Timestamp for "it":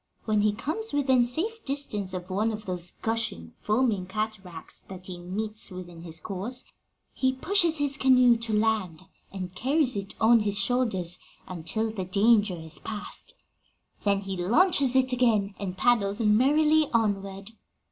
9.95-10.15, 14.95-15.11